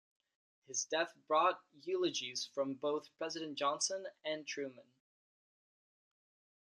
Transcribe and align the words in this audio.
His 0.65 0.85
death 0.85 1.15
brought 1.27 1.61
eulogies 1.83 2.49
from 2.55 2.73
both 2.73 3.15
President 3.19 3.55
Johnson 3.55 4.07
and 4.25 4.47
Truman. 4.47 4.91